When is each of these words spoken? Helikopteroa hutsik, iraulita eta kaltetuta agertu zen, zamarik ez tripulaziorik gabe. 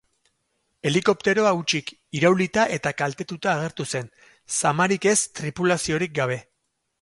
Helikopteroa 0.91 1.51
hutsik, 1.57 1.91
iraulita 2.19 2.63
eta 2.77 2.93
kaltetuta 3.03 3.53
agertu 3.53 3.87
zen, 3.95 4.11
zamarik 4.57 5.07
ez 5.13 5.19
tripulaziorik 5.43 6.17
gabe. 6.23 6.41